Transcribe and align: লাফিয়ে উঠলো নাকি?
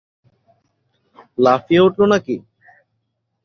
লাফিয়ে 1.37 1.81
উঠলো 1.81 2.05
নাকি? 2.05 2.35